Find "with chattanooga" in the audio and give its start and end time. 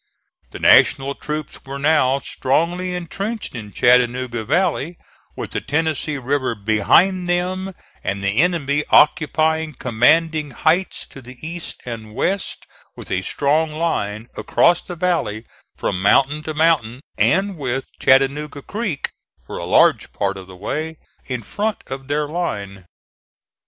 17.55-18.63